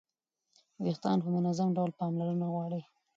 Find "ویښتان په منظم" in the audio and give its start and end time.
0.83-1.69